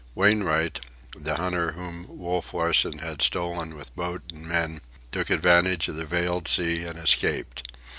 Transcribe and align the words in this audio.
Wainwright—the 0.15 1.35
hunter 1.35 1.73
whom 1.73 2.07
Wolf 2.09 2.55
Larsen 2.55 2.97
had 2.97 3.21
stolen 3.21 3.77
with 3.77 3.95
boat 3.95 4.23
and 4.33 4.47
men—took 4.47 5.29
advantage 5.29 5.87
of 5.89 5.95
the 5.95 6.05
veiled 6.05 6.47
sea 6.47 6.81
and 6.85 6.97
escaped. 6.97 7.61